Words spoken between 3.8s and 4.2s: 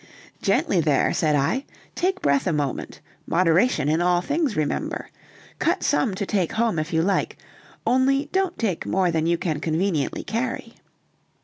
in all